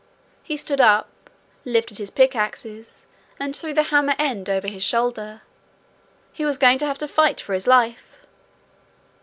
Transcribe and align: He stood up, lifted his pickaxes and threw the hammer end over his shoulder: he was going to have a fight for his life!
He 0.41 0.57
stood 0.57 0.81
up, 0.81 1.29
lifted 1.63 1.99
his 1.99 2.09
pickaxes 2.09 3.05
and 3.39 3.55
threw 3.55 3.71
the 3.71 3.83
hammer 3.93 4.15
end 4.17 4.49
over 4.49 4.67
his 4.67 4.81
shoulder: 4.83 5.43
he 6.33 6.43
was 6.43 6.57
going 6.57 6.79
to 6.79 6.87
have 6.87 6.99
a 7.03 7.07
fight 7.07 7.39
for 7.39 7.53
his 7.53 7.67
life! 7.67 8.25